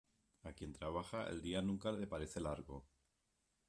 [0.41, 2.87] A quien trabaja, el día nunca le parece largo.